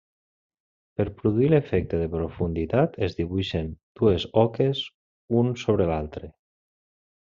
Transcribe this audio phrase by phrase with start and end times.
[1.01, 3.71] Per produir l'efecte de profunditat, es dibuixen
[4.03, 4.85] dues oques
[5.45, 6.37] un sobre l'altre.